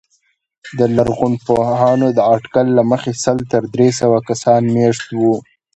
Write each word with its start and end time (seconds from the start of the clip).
د 0.77 0.79
لرغونپوهانو 0.95 2.07
د 2.17 2.19
اټکل 2.35 2.67
له 2.77 2.83
مخې 2.91 3.11
سل 3.23 3.37
تر 3.53 3.63
درې 3.73 3.89
سوه 3.99 4.19
کسان 4.29 4.61
مېشت 4.75 5.05
وو 5.19 5.35